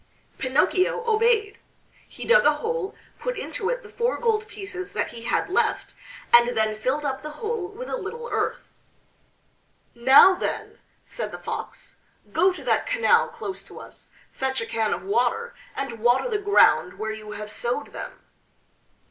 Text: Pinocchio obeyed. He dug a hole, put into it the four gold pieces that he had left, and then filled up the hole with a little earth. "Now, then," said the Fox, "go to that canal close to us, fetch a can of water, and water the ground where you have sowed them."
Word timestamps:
Pinocchio 0.39 1.03
obeyed. 1.07 1.59
He 2.07 2.25
dug 2.25 2.43
a 2.43 2.53
hole, 2.55 2.95
put 3.19 3.37
into 3.37 3.69
it 3.69 3.83
the 3.83 3.89
four 3.91 4.17
gold 4.19 4.47
pieces 4.47 4.93
that 4.93 5.09
he 5.11 5.25
had 5.25 5.47
left, 5.47 5.93
and 6.33 6.57
then 6.57 6.75
filled 6.75 7.05
up 7.05 7.21
the 7.21 7.33
hole 7.37 7.67
with 7.67 7.87
a 7.87 7.97
little 7.97 8.27
earth. 8.31 8.73
"Now, 9.93 10.33
then," 10.33 10.79
said 11.05 11.31
the 11.31 11.37
Fox, 11.37 11.97
"go 12.33 12.51
to 12.51 12.63
that 12.63 12.87
canal 12.87 13.27
close 13.27 13.61
to 13.61 13.79
us, 13.79 14.09
fetch 14.31 14.59
a 14.59 14.65
can 14.65 14.91
of 14.91 15.03
water, 15.03 15.53
and 15.75 15.99
water 15.99 16.27
the 16.27 16.39
ground 16.39 16.97
where 16.97 17.11
you 17.13 17.33
have 17.33 17.51
sowed 17.51 17.93
them." 17.93 18.23